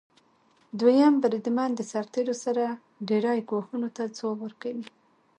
دویم 0.79 1.13
بریدمن 1.23 1.69
د 1.75 1.81
سرتیرو 1.91 2.35
سره 2.43 2.63
ډیری 3.07 3.39
ګواښونو 3.49 3.89
ته 3.95 4.03
ځواب 4.17 4.37
ورکوي. 4.43 4.85